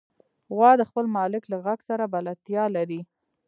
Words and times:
غوا 0.55 0.71
د 0.77 0.83
خپل 0.89 1.05
مالک 1.17 1.43
له 1.51 1.57
غږ 1.65 1.79
سره 1.89 2.11
بلدتیا 2.13 2.63
لري. 2.75 3.01